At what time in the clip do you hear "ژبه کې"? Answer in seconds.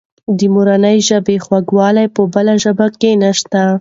2.63-3.11